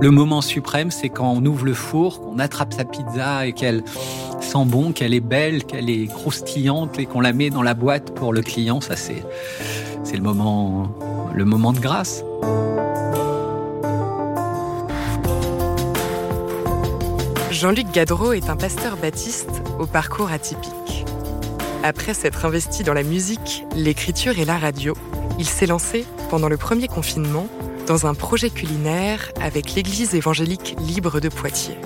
[0.00, 3.82] Le moment suprême, c'est quand on ouvre le four, qu'on attrape sa pizza et qu'elle
[4.40, 8.14] sent bon, qu'elle est belle, qu'elle est croustillante et qu'on la met dans la boîte
[8.14, 8.80] pour le client.
[8.80, 9.22] Ça, c'est,
[10.12, 10.88] le moment,
[11.34, 12.22] le moment de grâce.
[17.50, 21.06] Jean-Luc Gadreau est un pasteur baptiste au parcours atypique.
[21.82, 24.94] Après s'être investi dans la musique, l'écriture et la radio,
[25.38, 27.46] il s'est lancé, pendant le premier confinement,
[27.86, 31.78] dans un projet culinaire avec l'Église évangélique libre de Poitiers.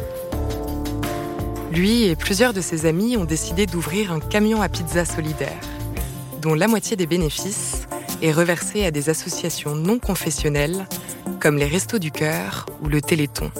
[1.72, 5.60] Lui et plusieurs de ses amis ont décidé d'ouvrir un camion à pizza solidaire,
[6.40, 7.86] dont la moitié des bénéfices
[8.22, 10.86] est reversée à des associations non confessionnelles
[11.40, 13.50] comme les Restos du Cœur ou le Téléthon.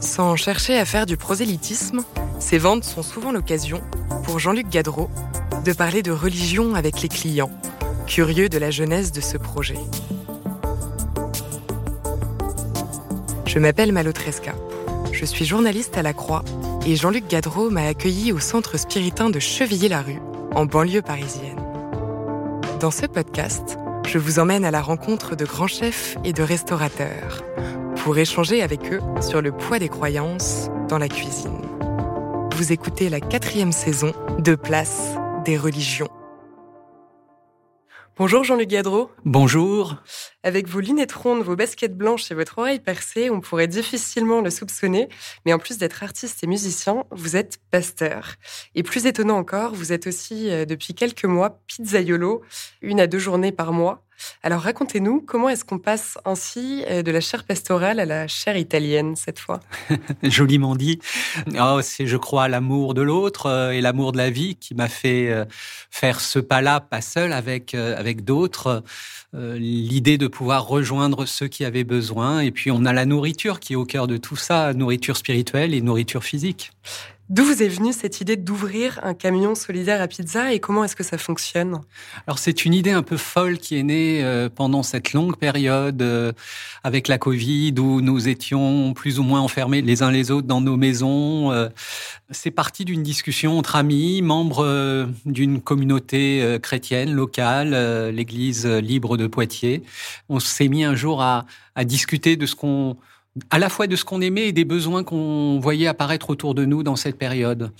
[0.00, 2.04] Sans chercher à faire du prosélytisme,
[2.38, 3.82] ces ventes sont souvent l'occasion,
[4.24, 5.10] pour Jean-Luc Gadreau,
[5.64, 7.50] de parler de religion avec les clients,
[8.06, 9.78] curieux de la genèse de ce projet.
[13.58, 14.54] Je m'appelle Malotresca.
[15.10, 16.44] Je suis journaliste à la Croix
[16.86, 20.20] et Jean-Luc Gadreau m'a accueilli au centre spiritain de Chevilly-la-Rue,
[20.54, 21.58] en banlieue parisienne.
[22.78, 27.42] Dans ce podcast, je vous emmène à la rencontre de grands chefs et de restaurateurs
[27.96, 31.66] pour échanger avec eux sur le poids des croyances dans la cuisine.
[32.54, 36.10] Vous écoutez la quatrième saison de Place des religions.
[38.18, 39.12] Bonjour Jean-Luc Gadreau.
[39.24, 39.94] Bonjour.
[40.42, 44.50] Avec vos lunettes rondes, vos baskets blanches et votre oreille percée, on pourrait difficilement le
[44.50, 45.08] soupçonner.
[45.46, 48.34] Mais en plus d'être artiste et musicien, vous êtes pasteur.
[48.74, 52.42] Et plus étonnant encore, vous êtes aussi, euh, depuis quelques mois, pizzaiolo,
[52.82, 54.04] une à deux journées par mois.
[54.42, 58.56] Alors racontez-nous, comment est-ce qu'on passe ainsi euh, de la chair pastorale à la chair
[58.56, 59.60] italienne cette fois?
[60.22, 60.98] Joliment dit.
[61.60, 64.88] Oh, c'est, je crois, l'amour de l'autre euh, et l'amour de la vie qui m'a
[64.88, 65.44] fait euh,
[65.90, 68.82] faire ce pas-là, pas seul, avec, avec d'autres.
[69.34, 72.40] L'idée de pouvoir rejoindre ceux qui avaient besoin.
[72.40, 75.74] Et puis on a la nourriture qui est au cœur de tout ça, nourriture spirituelle
[75.74, 76.72] et nourriture physique.
[77.30, 80.96] D'où vous est venue cette idée d'ouvrir un camion solidaire à pizza et comment est-ce
[80.96, 81.78] que ça fonctionne?
[82.26, 86.00] Alors c'est une idée un peu folle qui est née euh, pendant cette longue période
[86.00, 86.32] euh,
[86.84, 90.62] avec la Covid où nous étions plus ou moins enfermés les uns les autres dans
[90.62, 91.52] nos maisons.
[91.52, 91.68] Euh,
[92.30, 99.82] c'est parti d'une discussion entre amis, membres d'une communauté chrétienne locale, l'Église libre de Poitiers.
[100.28, 102.98] On s'est mis un jour à, à discuter de ce qu'on
[103.50, 106.64] à la fois de ce qu'on aimait et des besoins qu'on voyait apparaître autour de
[106.64, 107.72] nous dans cette période.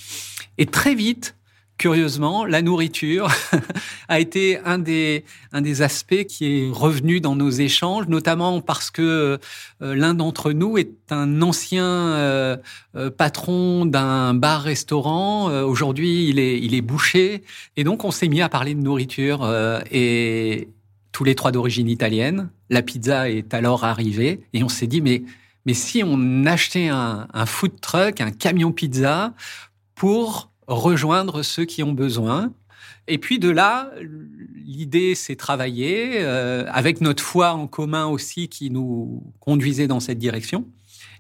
[0.59, 1.37] Et très vite,
[1.79, 3.29] curieusement, la nourriture
[4.09, 8.91] a été un des, un des aspects qui est revenu dans nos échanges, notamment parce
[8.91, 9.39] que
[9.81, 12.57] euh, l'un d'entre nous est un ancien euh,
[12.97, 15.47] euh, patron d'un bar-restaurant.
[15.63, 17.45] Aujourd'hui, il est, il est bouché.
[17.77, 19.49] Et donc, on s'est mis à parler de nourriture
[19.91, 20.69] et
[21.13, 22.51] tous les trois d'origine italienne.
[22.71, 25.23] La pizza est alors arrivée et on s'est dit, mais
[25.69, 29.35] mais si on achetait un, food truck, un camion pizza,
[29.95, 32.55] pour rejoindre ceux qui ont besoin.
[33.07, 33.93] Et puis de là,
[34.55, 40.17] l'idée s'est travaillée euh, avec notre foi en commun aussi qui nous conduisait dans cette
[40.17, 40.65] direction.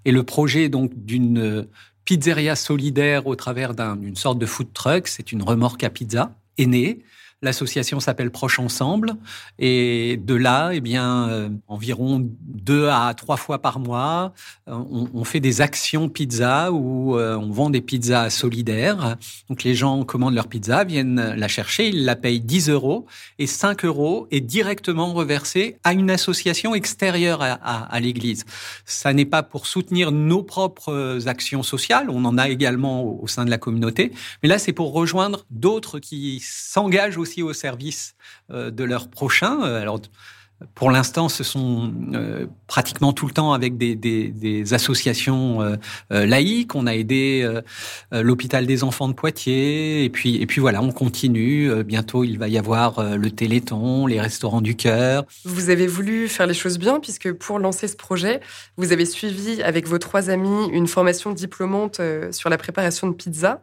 [0.06, 1.66] Et le projet donc d'une
[2.06, 6.64] pizzeria solidaire au travers d'une sorte de food truck, c'est une remorque à pizza, est
[6.64, 7.00] né.
[7.40, 9.14] L'association s'appelle Proche Ensemble
[9.60, 14.32] et de là, eh bien, euh, environ deux à trois fois par mois,
[14.68, 14.74] euh,
[15.14, 19.16] on, fait des actions pizza où euh, on vend des pizzas solidaires.
[19.48, 23.06] Donc les gens commandent leur pizza, viennent la chercher, ils la payent 10 euros
[23.38, 28.46] et 5 euros est directement reversé à une association extérieure à, l'Église.
[28.84, 33.44] Ça n'est pas pour soutenir nos propres actions sociales, on en a également au sein
[33.44, 34.10] de la communauté,
[34.42, 38.14] mais là c'est pour rejoindre d'autres qui s'engagent aussi aussi au service
[38.50, 39.62] euh, de leurs prochains.
[39.62, 40.00] Euh, alors,
[40.74, 45.78] pour l'instant, ce sont euh, pratiquement tout le temps avec des, associations
[46.10, 46.74] laïques.
[46.74, 47.48] On a aidé
[48.10, 51.84] l'hôpital des enfants de Poitiers, et puis et puis voilà, on continue.
[51.84, 55.26] bientôt, il va y avoir le Téléthon, les restaurants du cœur.
[55.44, 58.40] Vous avez voulu faire les choses bien, puisque pour lancer ce projet,
[58.76, 62.00] vous avez suivi avec vos trois amis une formation diplômante
[62.32, 63.62] sur la préparation de pizza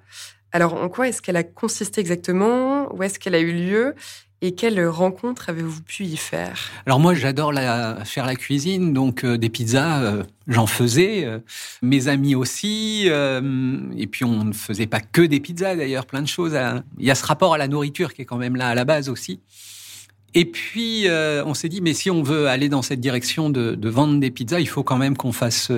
[0.56, 2.88] Alors, en quoi est-ce qu'elle a consisté exactement?
[2.96, 3.94] Où est-ce qu'elle a eu lieu?
[4.42, 6.72] Et quelles rencontres avez-vous pu y faire?
[6.86, 7.52] Alors moi, j'adore
[8.06, 11.26] faire la cuisine, donc euh, des pizzas, euh, j'en faisais.
[11.26, 11.40] Euh,
[11.82, 13.08] mes amis aussi.
[13.08, 16.58] et puis on ne faisait pas que des pizzas, d'ailleurs, plein de choses.
[17.00, 18.86] Il y a ce rapport à la nourriture qui est quand même là à la
[18.86, 19.42] base aussi.
[20.36, 24.22] Et puis on s'est dit, mais si on veut aller dans cette direction de, vendre
[24.22, 25.70] des pizzas, il faut quand même qu'on fasse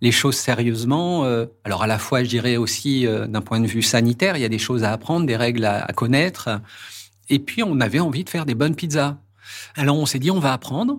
[0.00, 1.24] les choses sérieusement.
[1.64, 4.48] alors à la fois, je dirais aussi d'un point de vue sanitaire, il y a
[4.48, 6.60] des choses à apprendre, des règles à connaître.
[7.30, 9.18] Et puis, on avait envie de faire des bonnes pizzas.
[9.76, 10.98] Alors, on s'est dit, on va apprendre.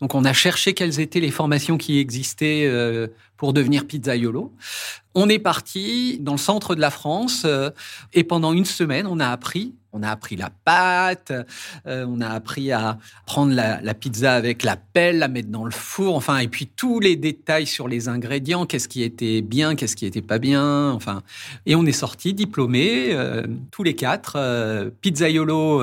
[0.00, 4.52] Donc, on a cherché quelles étaient les formations qui existaient euh, pour devenir pizzaiolo.
[5.14, 7.70] On est parti dans le centre de la France euh,
[8.12, 9.74] et pendant une semaine, on a appris.
[9.96, 11.32] On a appris la pâte,
[11.86, 15.70] euh, on a appris à prendre la, pizza avec la pelle, la mettre dans le
[15.70, 19.96] four, enfin, et puis tous les détails sur les ingrédients, qu'est-ce qui était bien, qu'est-ce
[19.96, 21.22] qui était pas bien, enfin.
[21.64, 24.36] Et on est sortis diplômés, euh, tous les quatre,
[25.00, 25.82] pizzaiolo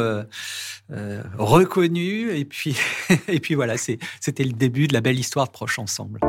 [1.37, 2.77] reconnus, et puis,
[3.27, 6.19] et puis voilà, c'était le début de la belle histoire de Proche Ensemble.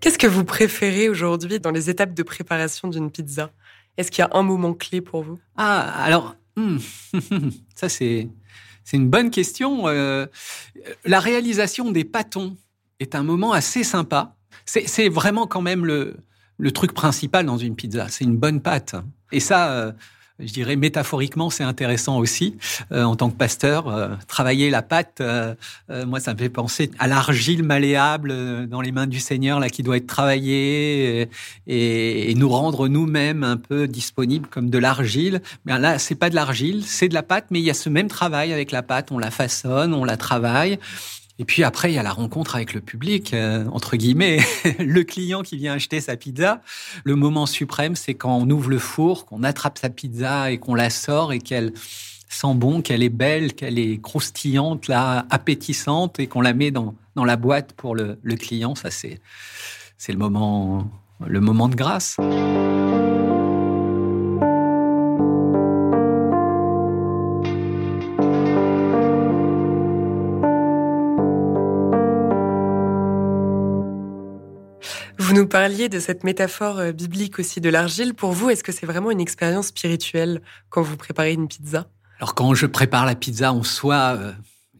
[0.00, 3.50] Qu'est-ce que vous préférez aujourd'hui dans les étapes de préparation d'une pizza?
[3.96, 5.38] Est-ce qu'il y a un moment clé pour vous?
[5.56, 6.78] Ah, alors, hmm,
[7.74, 8.28] ça c'est
[8.92, 9.88] une bonne question.
[9.88, 10.26] Euh,
[11.04, 12.56] la réalisation des pâtons
[12.98, 14.36] est un moment assez sympa.
[14.64, 16.16] C'est vraiment quand même le,
[16.56, 18.08] le truc principal dans une pizza.
[18.08, 18.94] C'est une bonne pâte.
[19.32, 19.92] Et ça, euh,
[20.42, 22.56] je dirais métaphoriquement, c'est intéressant aussi
[22.92, 23.88] euh, en tant que pasteur.
[23.88, 25.54] Euh, travailler la pâte, euh,
[26.06, 29.82] moi, ça me fait penser à l'argile malléable dans les mains du Seigneur là qui
[29.82, 31.28] doit être travaillée
[31.66, 35.42] et, et nous rendre nous-mêmes un peu disponibles comme de l'argile.
[35.64, 37.88] Mais là, c'est pas de l'argile, c'est de la pâte, mais il y a ce
[37.88, 39.12] même travail avec la pâte.
[39.12, 40.78] On la façonne, on la travaille.
[41.40, 44.40] Et puis après, il y a la rencontre avec le public, euh, entre guillemets,
[44.78, 46.60] le client qui vient acheter sa pizza.
[47.02, 50.74] Le moment suprême, c'est quand on ouvre le four, qu'on attrape sa pizza et qu'on
[50.74, 51.72] la sort et qu'elle
[52.28, 56.94] sent bon, qu'elle est belle, qu'elle est croustillante, là, appétissante et qu'on la met dans,
[57.14, 58.74] dans la boîte pour le, le client.
[58.74, 59.18] Ça, c'est,
[60.08, 60.90] le moment,
[61.26, 62.18] le moment de grâce.
[75.60, 78.14] Parliez de cette métaphore euh, biblique aussi de l'argile.
[78.14, 80.40] Pour vous, est-ce que c'est vraiment une expérience spirituelle
[80.70, 81.86] quand vous préparez une pizza?
[82.16, 84.32] Alors quand je prépare la pizza en soi, euh,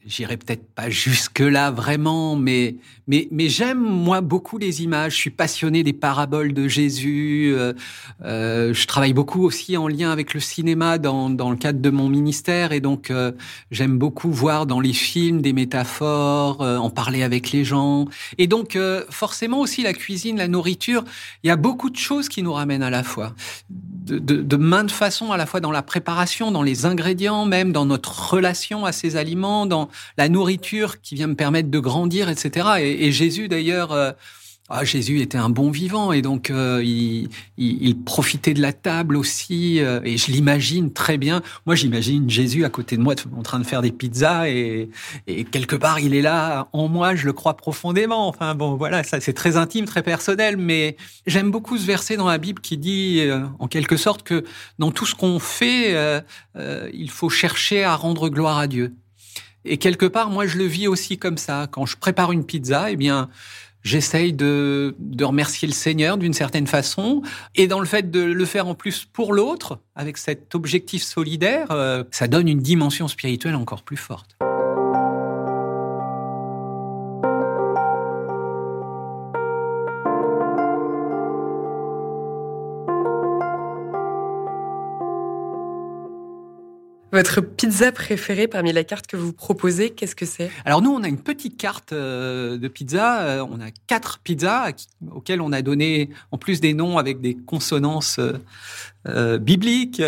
[0.06, 2.76] j'irai peut-être pas jusque-là vraiment, mais,
[3.06, 5.12] mais, mais j'aime moi beaucoup les images.
[5.12, 7.52] Je suis passionné des paraboles de Jésus.
[7.54, 7.74] Euh,
[8.22, 11.90] euh, je travaille beaucoup aussi en lien avec le cinéma dans, dans le cadre de
[11.90, 13.32] mon ministère, et donc euh,
[13.70, 18.06] j'aime beaucoup voir dans les films des métaphores, euh, en parler avec les gens.
[18.38, 18.78] Et donc
[19.10, 21.04] forcément aussi la cuisine, la nourriture,
[21.42, 23.34] il y a beaucoup de choses qui nous ramènent à la fois,
[24.04, 27.72] de, de, de maintes façons, à la fois dans la préparation, dans les ingrédients, même
[27.72, 32.28] dans notre relation à ces aliments, dans la nourriture qui vient me permettre de grandir,
[32.28, 32.68] etc.
[32.80, 34.12] Et, Jésus, d'ailleurs, euh,
[34.72, 39.80] ah, Jésus était un bon vivant et donc euh, il, profitait de la table aussi.
[39.80, 41.42] Euh, et je l'imagine très bien.
[41.66, 44.88] Moi, j'imagine Jésus à côté de moi en train de faire des pizzas et,
[45.50, 47.16] quelque part il est là en moi.
[47.16, 48.28] Je le crois profondément.
[48.28, 50.56] Enfin bon, voilà, ça c'est très intime, très personnel.
[50.56, 50.96] Mais
[51.26, 53.22] j'aime beaucoup ce verset dans la Bible qui dit
[53.58, 54.44] en quelque sorte que
[54.78, 56.22] dans tout ce qu'on fait,
[56.94, 58.94] il faut chercher à rendre gloire à Dieu.
[59.64, 61.66] Et quelque part, moi, je le vis aussi comme ça.
[61.70, 63.28] Quand je prépare une pizza, eh bien,
[63.82, 67.22] j'essaye de, de remercier le Seigneur d'une certaine façon.
[67.54, 71.68] Et dans le fait de le faire en plus pour l'autre, avec cet objectif solidaire,
[71.70, 74.36] euh, ça donne une dimension spirituelle encore plus forte.
[87.20, 90.50] Votre pizza préférée parmi la carte que vous proposez, qu'est-ce que c'est?
[90.64, 93.20] Alors nous, on a une petite carte euh, de pizza.
[93.20, 94.70] Euh, on a quatre pizzas
[95.10, 98.18] auxquelles on a donné, en plus des noms avec des consonances
[99.06, 100.00] euh, bibliques.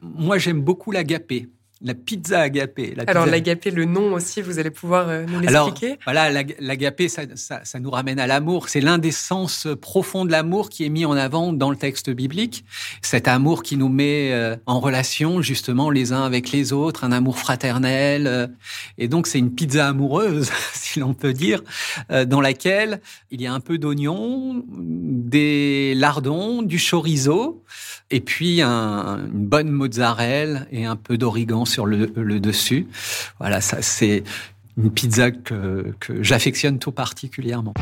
[0.00, 1.48] Moi, j'aime beaucoup l'agapé.
[1.82, 2.94] La pizza agapé.
[3.06, 7.80] Alors l'agapé, le nom aussi, vous allez pouvoir euh, nous l'expliquer Voilà, l'agapé, ça, ça,
[7.80, 8.68] nous ramène à l'amour.
[8.68, 12.10] C'est l'un des sens profonds de l'amour qui est mis en avant dans le texte
[12.10, 12.64] biblique.
[13.02, 17.12] Cet amour qui nous met euh, en relation justement les uns avec les autres, un
[17.12, 18.26] amour fraternel.
[18.26, 18.46] Euh.
[18.96, 21.62] Et donc c'est une pizza amoureuse, si l'on peut dire,
[22.26, 23.00] dans laquelle
[23.30, 27.62] il y a un peu d'oignon, des lardons, du chorizo,
[28.14, 32.06] et puis une bonne mozzarella et un peu d'origan sur le,
[32.38, 32.86] dessus.
[33.40, 34.22] Voilà, ça c'est
[34.78, 37.74] une pizza que, j'affectionne tout particulièrement.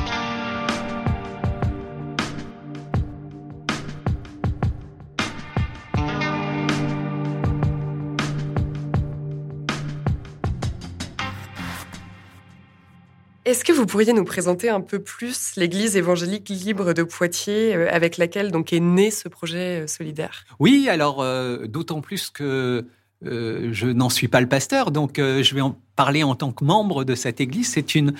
[13.52, 17.86] Est-ce que vous pourriez nous présenter un peu plus l'Église évangélique libre de Poitiers euh,
[17.92, 20.46] avec laquelle donc est né ce projet euh, solidaire?
[20.58, 22.86] Oui, alors euh, d'autant plus que
[23.24, 27.04] je n'en suis pas le pasteur, donc je vais en parler en tant que membre
[27.04, 27.70] de cette église.
[27.70, 28.14] C'est une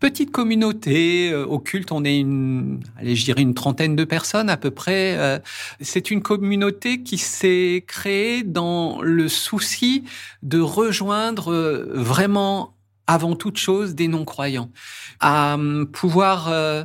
[0.00, 1.92] petite communauté occulte.
[1.92, 5.40] On est une, allez, une trentaine de personnes à peu près.
[5.80, 10.02] c'est une communauté qui s'est créée dans le souci
[10.42, 11.52] de rejoindre
[11.94, 12.74] vraiment
[13.08, 14.70] avant toute chose des non-croyants,
[15.18, 16.84] à euh, pouvoir euh,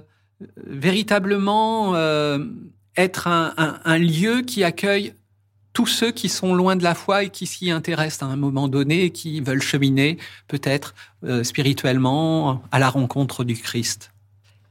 [0.66, 2.40] véritablement euh,
[2.98, 5.14] être un, lieu qui accueille
[5.74, 8.68] tous ceux qui sont loin de la foi et qui s'y intéressent à un moment
[8.68, 10.94] donné, et qui veulent cheminer peut-être
[11.42, 14.13] spirituellement à la rencontre du Christ.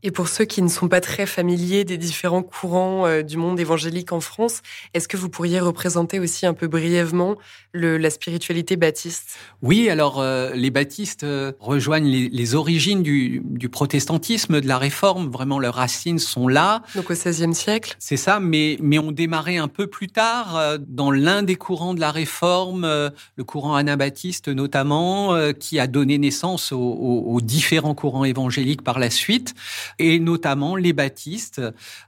[0.04, 3.60] Et pour ceux qui ne sont pas très familiers des différents courants euh, du monde
[3.60, 4.60] évangélique en France,
[4.94, 7.36] est-ce que vous pourriez représenter aussi un peu brièvement
[7.70, 9.36] le, la spiritualité baptiste?
[9.62, 15.30] Oui, alors euh, les baptistes euh, rejoignent les, origines du, du, protestantisme, de la réforme.
[15.30, 16.82] Vraiment, leurs racines sont là.
[16.96, 17.94] Donc au XVIe siècle?
[18.00, 22.00] C'est ça, mais, mais on démarré un peu plus tard dans l'un des courants de
[22.00, 28.82] la réforme, le courant anabaptiste notamment, qui a donné naissance aux, aux différents courants évangéliques
[28.82, 29.54] par la suite
[29.98, 31.60] et notamment les baptistes.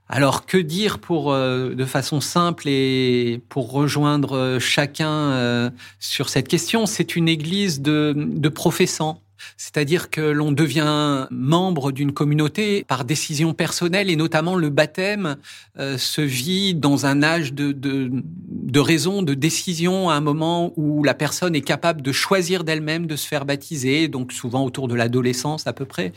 [0.08, 6.28] Alors que dire pour euh, de façon simple et pour rejoindre euh, chacun euh, sur
[6.28, 6.86] cette question?
[6.86, 9.20] C'est une église de, de professants.
[9.58, 15.36] C'est-à-dire que l'on devient membre d'une communauté par décision personnelle et notamment le baptême
[15.76, 21.02] se vit dans un âge de, de, de, raison, de décision à un moment où
[21.04, 24.94] la personne est capable de choisir d'elle-même de se faire baptiser, donc souvent autour de
[24.94, 26.14] l'adolescence à peu près,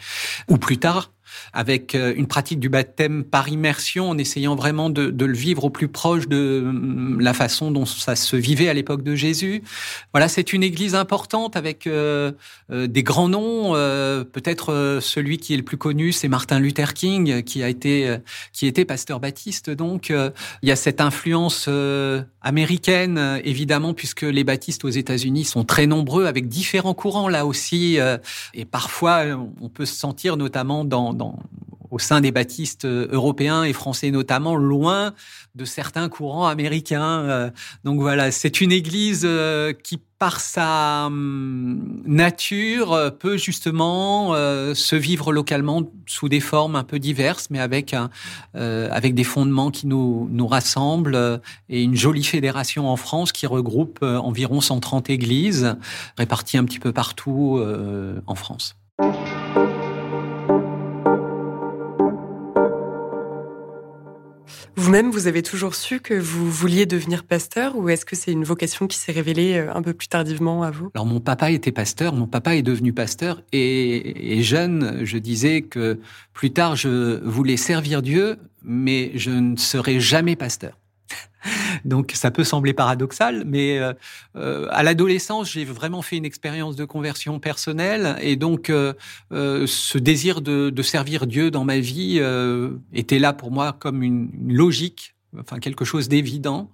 [0.47, 1.11] ou plus tard
[1.53, 5.69] avec euh, une pratique du baptême par immersion, en essayant vraiment de, le vivre au
[5.69, 9.63] plus proche de mm, la façon dont ça se vivait à l'époque de Jésus.
[10.13, 12.31] Voilà, c'est une église importante avec euh,
[12.71, 13.73] euh, des grands noms.
[14.33, 18.17] Peut-être celui qui est le plus connu, c'est Martin Luther King, qui a été,
[18.53, 19.69] qui était pasteur baptiste.
[19.69, 21.69] Donc, il y a cette influence
[22.41, 27.97] américaine, évidemment, puisque les baptistes aux États-Unis sont très nombreux, avec différents courants là aussi.
[28.53, 29.23] et parfois,
[29.61, 31.13] on peut se sentir notamment dans
[31.91, 35.13] au sein des baptistes euh, européens et français notamment, loin
[35.55, 37.21] de certains courants américains.
[37.21, 37.49] Euh.
[37.83, 45.31] Donc voilà, c'est une église euh, qui, par sa hum, nature, peut justement se vivre
[45.31, 47.93] localement sous des formes un peu diverses, mais avec,
[48.55, 55.11] des fondements qui nous rassemblent et une jolie fédération en France qui regroupe environ 130
[55.11, 55.75] églises
[56.17, 57.61] réparties un petit peu partout
[58.25, 58.75] en France.
[64.79, 68.43] Vous-même, vous avez toujours su que vous vouliez devenir pasteur ou est-ce que c'est une
[68.43, 70.91] vocation qui s'est révélée euh, un peu plus tardivement à vous?
[70.93, 75.63] Alors mon papa était pasteur, mon papa est devenu pasteur et, et jeune, je disais
[75.63, 75.99] que
[76.31, 80.77] plus tard je voulais servir Dieu, mais je ne serai jamais pasteur.
[81.85, 83.93] Donc ça peut sembler paradoxal, mais euh,
[84.35, 88.93] euh, à l'adolescence, j'ai vraiment fait une expérience de conversion personnelle, et donc euh,
[89.31, 92.21] ce désir de, servir Dieu dans ma vie
[92.93, 96.71] était là pour moi comme une logique, enfin quelque chose d'évident.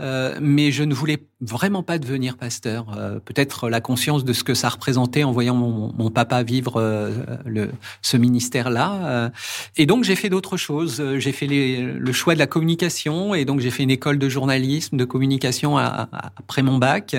[0.00, 2.86] Euh, mais je ne voulais vraiment pas devenir pasteur.
[2.96, 6.74] Euh, peut-être la conscience de ce que ça représentait en voyant mon, mon papa vivre
[6.76, 7.10] euh,
[7.44, 7.70] le,
[8.02, 9.30] ce ministère-là.
[9.76, 11.02] et donc j'ai fait d'autres choses.
[11.18, 14.28] J'ai fait les, le choix de la communication et donc j'ai fait une école de
[14.28, 17.16] journalisme, de communication après mon bac.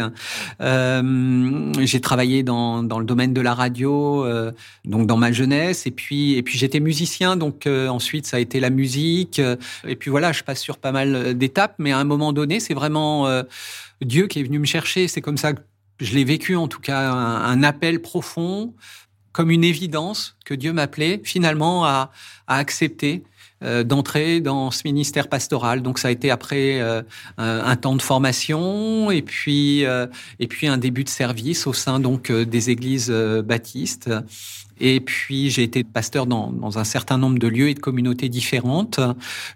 [0.60, 4.26] j'ai travaillé dans, dans le domaine de la radio,
[4.86, 5.88] donc dans ma jeunesse.
[5.88, 9.42] Et puis et puis j'étais musicien, donc ensuite ça a été la musique.
[9.88, 12.74] Et puis voilà, je passe sur pas mal d'étapes, mais à un moment donné c'est
[12.74, 13.44] vraiment euh,
[14.02, 15.08] Dieu qui est venu me chercher.
[15.08, 15.62] C'est comme ça que
[16.00, 18.74] je l'ai vécu, en tout cas, un, appel profond,
[19.32, 22.12] comme une évidence que Dieu m'appelait finalement à,
[22.48, 23.24] accepter
[23.62, 25.82] d'entrer dans ce ministère pastoral.
[25.82, 26.82] Donc ça a été après
[27.38, 29.84] un, temps de formation et puis
[30.40, 34.12] et puis un début de service au sein donc des églises baptistes.
[34.80, 38.30] Et puis j'ai été pasteur dans, dans, un certain nombre de lieux et de communautés
[38.30, 39.00] différentes,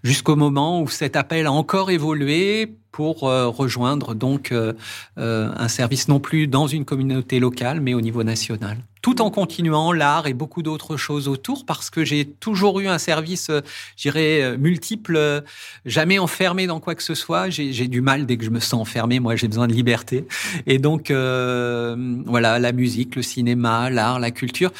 [0.04, 4.74] jusqu'au moment où cet appel a encore évolué pour euh, rejoindre donc euh,
[5.18, 8.78] euh, un service non plus dans une communauté locale, mais au niveau national.
[9.02, 12.98] Tout en continuant l'art et beaucoup d'autres choses autour, parce que j'ai toujours eu un
[12.98, 13.50] service,
[13.96, 15.46] j'irais, multiple,
[15.86, 17.50] jamais enfermé dans quoi que ce soit.
[17.50, 19.22] J'ai du mal dès que je me sens enfermé.
[19.22, 20.26] Moi, j'ai besoin de liberté.
[20.68, 24.72] Et donc, voilà, la musique, le cinéma, l'art, la culture.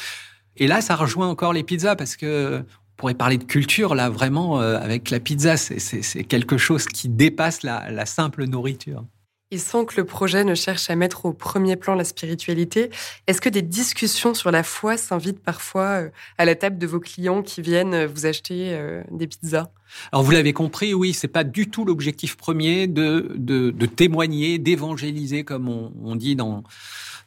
[0.60, 4.10] Et là, ça rejoint encore les pizzas parce que on pourrait parler de culture là
[4.10, 9.06] vraiment euh, avec la pizza, c'est quelque chose qui dépasse la, simple nourriture.
[9.50, 12.90] Et sans que le projet ne cherche à mettre au premier plan la spiritualité,
[13.26, 17.00] est-ce que des discussions sur la foi s'invitent parfois euh, à la table de vos
[17.00, 18.78] clients qui viennent euh, vous acheter
[19.10, 19.70] des pizzas?
[20.12, 25.42] Alors vous l'avez compris, oui, c'est pas du tout l'objectif premier de, de, témoigner, d'évangéliser,
[25.42, 26.62] comme on, on, dit dans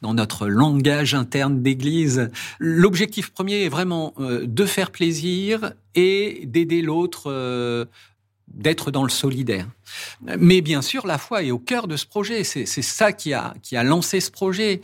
[0.04, 2.30] dans notre langage interne d'église.
[2.60, 7.86] L'objectif premier est vraiment euh, de faire plaisir et d'aider l'autre euh,
[8.48, 9.66] d'être dans le solidaire.
[10.38, 12.44] Mais bien sûr, la foi est au cœur de ce projet.
[12.44, 14.82] C'est ça qui a, qui a lancé ce projet.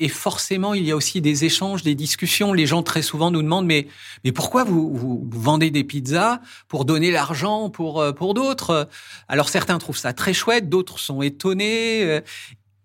[0.00, 2.52] Et forcément, il y a aussi des échanges, des discussions.
[2.52, 3.86] Les gens très souvent nous demandent, mais,
[4.24, 8.88] mais pourquoi vous, vous vendez des pizzas pour donner l'argent pour, euh, pour d'autres?
[9.28, 12.22] Alors certains trouvent ça très chouette, d'autres sont étonnés.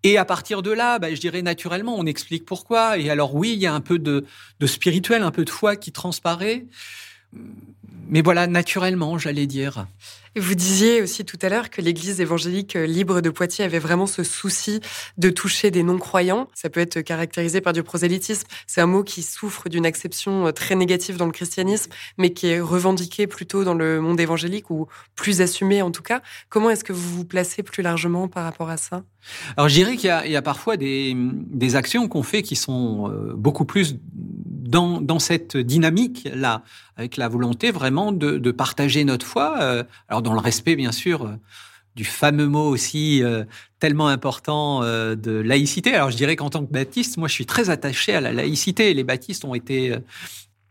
[0.08, 2.96] Et à partir de là, bah, je dirais naturellement, on explique pourquoi.
[2.96, 4.24] Et alors oui, il y a un peu de,
[4.58, 6.64] de spirituel, un peu de foi qui transparaît.
[8.08, 9.86] Mais voilà, naturellement, j'allais dire.
[10.38, 14.22] Vous disiez aussi tout à l'heure que l'Église évangélique libre de Poitiers avait vraiment ce
[14.22, 14.80] souci
[15.16, 16.48] de toucher des non-croyants.
[16.54, 18.46] Ça peut être caractérisé par du prosélytisme.
[18.66, 22.46] C'est un mot qui souffre d'une acception euh, très négative dans le christianisme, mais qui
[22.46, 26.22] est revendiqué plutôt dans le monde évangélique ou plus assumé en tout cas.
[26.48, 29.02] Comment est-ce que vous vous placez plus largement par rapport à ça?
[29.56, 31.16] Alors je dirais qu'il y, a parfois des,
[31.74, 33.96] actions qu'on fait qui sont euh, beaucoup plus
[34.68, 36.62] dans, cette dynamique-là,
[36.96, 41.24] avec la volonté vraiment de, de partager notre foi, euh, alors le respect bien sûr
[41.24, 41.36] euh,
[41.96, 43.44] du fameux mot aussi euh,
[43.80, 45.94] tellement important de laïcité.
[45.94, 48.94] Alors je dirais qu'en tant que baptiste, moi je suis très attaché à la laïcité.
[48.94, 49.96] Les baptistes ont été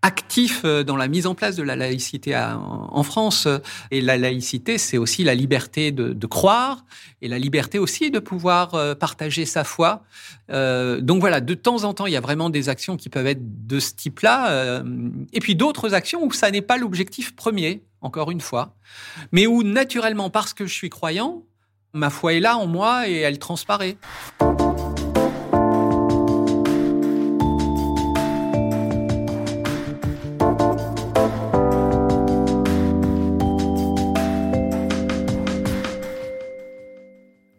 [0.01, 3.47] actif euh, dans la mise en place de la laïcité en France.
[3.91, 6.85] Et la laïcité, c'est aussi la liberté de, croire
[7.21, 10.03] et la liberté aussi de pouvoir euh, partager sa foi.
[10.51, 13.27] Euh, donc voilà, de temps en temps, il y a vraiment des actions qui peuvent
[13.27, 14.83] être de ce type-là.
[15.33, 18.75] et puis d'autres actions où ça n'est pas l'objectif premier, encore une fois,
[19.31, 21.43] mais où naturellement, parce que je suis croyant,
[21.93, 23.97] ma foi est là en moi et elle transparaît.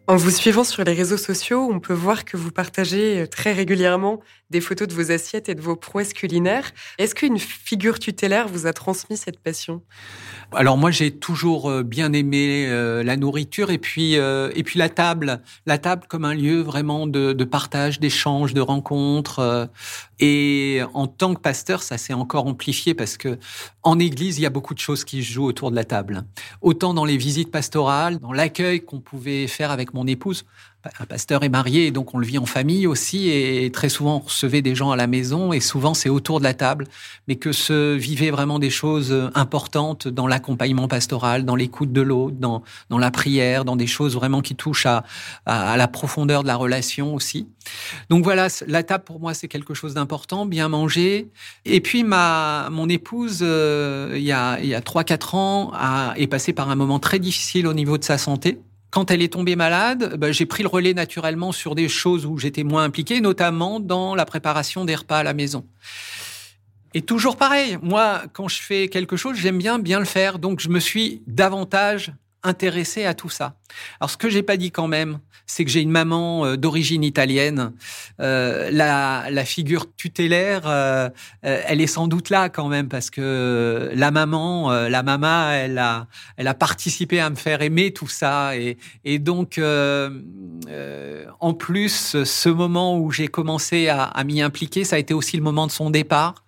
[0.09, 3.53] En vous suivant sur les réseaux sociaux, on peut voir que vous partagez euh, très
[3.53, 6.71] régulièrement des photos de vos assiettes et de vos prouesses culinaires.
[6.97, 9.83] Est-ce qu'une figure tutélaire vous a transmis cette passion?
[10.51, 14.89] Alors moi j'ai toujours euh, bien aimé euh, la nourriture et puis et puis la
[14.89, 19.69] table, la table comme un lieu vraiment de, partage, d'échange, de rencontres.
[20.19, 23.37] et en tant que pasteur, ça s'est encore amplifié parce que
[23.83, 26.23] en Église il y a beaucoup de choses qui se jouent autour de la table.
[26.61, 30.45] Autant dans les visites pastorales, dans l'accueil qu'on pouvait faire avec mon épouse
[30.99, 34.19] un pasteur est marié, donc on le vit en famille aussi, et très souvent on
[34.19, 36.87] recevait des gens à la maison, et souvent c'est autour de la table,
[37.27, 42.37] mais que se vivaient vraiment des choses importantes dans l'accompagnement pastoral, dans l'écoute de l'autre,
[42.39, 45.03] dans, dans la prière, dans des choses vraiment qui touchent à,
[45.45, 47.47] à, la profondeur de la relation aussi.
[48.09, 51.27] Donc voilà, la table pour moi c'est quelque chose d'important, bien manger.
[51.65, 56.27] Et puis ma mon épouse, euh, il y a a trois quatre ans, a, est
[56.27, 58.59] passée par un moment très difficile au niveau de sa santé
[58.91, 62.37] quand elle est tombée malade, bah, j'ai pris le relais naturellement sur des choses où
[62.37, 65.65] j'étais moins impliqué, notamment dans la préparation des repas à la maison.
[66.93, 70.59] Et toujours pareil, moi, quand je fais quelque chose, j'aime bien bien le faire, donc
[70.59, 72.11] je me suis davantage
[72.43, 73.55] intéressé à tout ça.
[73.99, 77.03] Alors, ce que j'ai pas dit quand même, c'est que j'ai une maman euh, d'origine
[77.03, 77.73] italienne.
[78.19, 81.09] Euh, la, la, figure tutélaire, euh,
[81.43, 85.79] euh, elle est sans doute là quand même parce que la maman, la maman, elle
[85.79, 89.59] a, elle a participé à me faire aimer tout ça et, et donc
[91.39, 95.35] en plus, ce moment où j'ai commencé à, à m'y impliquer, ça a été aussi
[95.35, 96.43] le moment de son départ.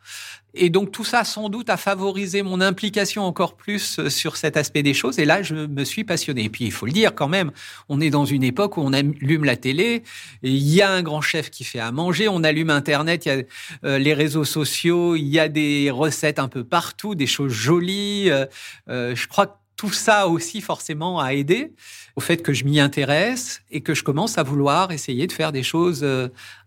[0.53, 4.57] Et donc tout ça, sans doute, a favorisé mon implication encore plus euh, sur cet
[4.57, 5.17] aspect des choses.
[5.19, 6.45] Et là, je me suis passionné.
[6.45, 7.51] Et puis, il faut le dire quand même,
[7.87, 10.03] on est dans une époque où on allume la télé,
[10.43, 13.31] il y a un grand chef qui fait à manger, on allume Internet, il y
[13.31, 13.43] a
[13.85, 18.29] euh, les réseaux sociaux, il y a des recettes un peu partout, des choses jolies.
[18.29, 21.73] Euh, je crois que tout ça aussi forcément a aidé
[22.15, 25.51] au fait que je m'y intéresse et que je commence à vouloir essayer de faire
[25.51, 26.05] des choses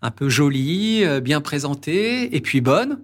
[0.02, 2.98] un peu jolies, bien présentées et puis bonnes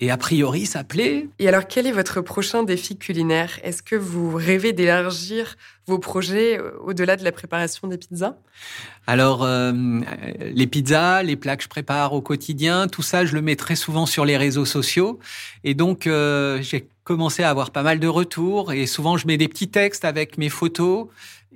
[0.00, 1.28] et a priori ça plaît.
[1.38, 3.58] Et alors quel est votre prochain défi culinaire?
[3.62, 5.56] Est-ce que vous rêvez d'élargir
[5.86, 8.36] vos projets euh, au-delà de la préparation des pizzas?
[9.06, 9.72] Alors euh,
[10.40, 13.76] les pizzas, les plats que je prépare au quotidien, tout ça je le mets très
[13.76, 15.18] souvent sur les réseaux sociaux.
[15.64, 18.72] Et donc euh, j'ai commencé à avoir pas mal de retours.
[18.72, 21.06] Et souvent je mets des petits textes avec mes photos.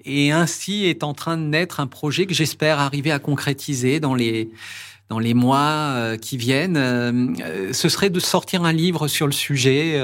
[0.07, 4.15] Et ainsi est en train de naître un projet que j'espère arriver à concrétiser dans
[4.15, 4.49] les
[5.11, 5.59] dans les mois
[5.97, 10.01] euh, qui viennent, euh, euh, ce serait de sortir un livre sur le sujet.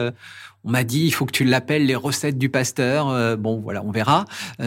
[0.64, 3.36] On m'a dit, il faut que tu l'appelles les recettes du pasteur.
[3.36, 4.24] bon, voilà, on verra.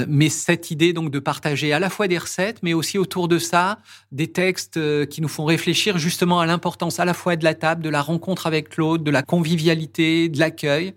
[0.07, 3.37] mais cette idée donc de partager à la fois des recettes, mais aussi autour de
[3.37, 3.79] ça
[4.13, 7.83] des textes qui nous font réfléchir justement à l'importance à la fois de la table,
[7.83, 10.93] de la rencontre avec l'autre, de la convivialité, de l'accueil.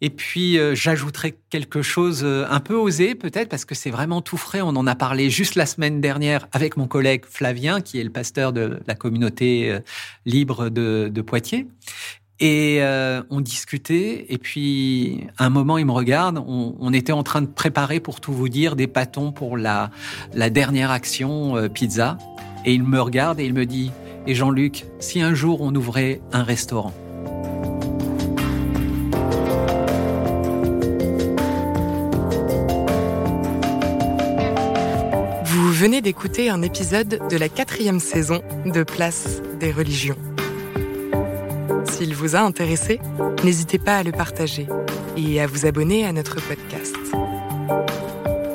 [0.00, 4.20] Et puis, euh, j'ajouterai quelque chose euh, un peu osé, peut-être, parce que c'est vraiment
[4.20, 4.60] tout frais.
[4.60, 8.10] On en a parlé juste la semaine dernière avec mon collègue Flavien, qui est le
[8.10, 9.80] pasteur de la communauté euh,
[10.26, 11.68] libre de, Poitiers.
[12.40, 12.80] Et
[13.30, 17.46] on discutait, et puis à un moment, il me regarde, on, était en train de
[17.46, 19.90] préparer, pour tout vous dire, des pâtons pour la
[20.50, 22.18] dernière action pizza.
[22.64, 23.92] Et il me regarde et il me dit,
[24.26, 26.92] et Jean-Luc, si un jour on ouvrait un restaurant?
[36.02, 40.16] D'écouter un épisode de la quatrième saison de Place des religions.
[41.84, 43.00] S'il vous a intéressé,
[43.44, 44.66] n'hésitez pas à le partager
[45.16, 46.96] et à vous abonner à notre podcast.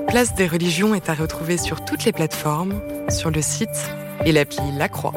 [0.10, 3.92] Place des religions est à retrouver sur toutes les plateformes, sur le site
[4.26, 5.14] et l'appli La Croix.